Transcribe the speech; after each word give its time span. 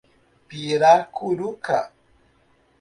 Piracuruca 0.47 1.79